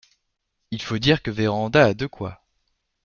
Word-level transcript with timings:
Il 0.71 0.81
faut 0.81 0.97
dire 0.97 1.21
que 1.21 1.29
Vérand’a 1.29 1.85
a 1.85 1.93
de 1.93 2.07
quoi. 2.07 2.43